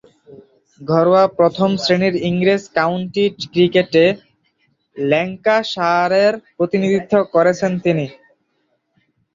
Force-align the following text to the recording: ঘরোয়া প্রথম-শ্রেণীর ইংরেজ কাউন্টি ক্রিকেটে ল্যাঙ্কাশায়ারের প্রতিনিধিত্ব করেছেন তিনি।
ঘরোয়া 0.81 1.23
প্রথম-শ্রেণীর 1.37 2.15
ইংরেজ 2.29 2.63
কাউন্টি 2.77 3.23
ক্রিকেটে 3.45 4.05
ল্যাঙ্কাশায়ারের 4.97 6.33
প্রতিনিধিত্ব 6.57 7.13
করেছেন 7.33 7.71
তিনি। 7.85 8.05